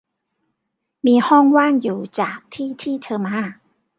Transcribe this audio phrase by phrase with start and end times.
[1.05, 3.37] มีห้องว่างอยู่จากที่ที่เธอมา